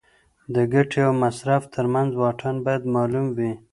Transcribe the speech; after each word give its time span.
د 0.53 0.55
ګټې 0.73 0.99
او 1.07 1.13
مصرف 1.23 1.63
ترمنځ 1.75 2.09
واټن 2.15 2.55
باید 2.65 2.83
معلوم 2.95 3.27
وي. 3.37 3.51